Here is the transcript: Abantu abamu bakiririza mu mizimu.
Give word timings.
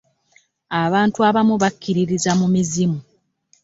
Abantu 0.83 1.17
abamu 1.29 1.55
bakiririza 1.61 2.31
mu 2.39 2.47
mizimu. 2.53 2.99